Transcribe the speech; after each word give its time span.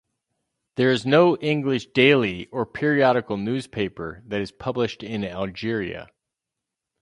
There 0.77 0.89
is 0.89 1.05
no 1.05 1.37
English 1.37 1.91
daily 1.91 2.47
or 2.47 2.65
periodical 2.65 3.37
newspaper 3.37 4.23
that 4.25 4.41
is 4.41 4.51
published 4.51 5.03
in 5.03 5.23
Algeria. 5.23 6.09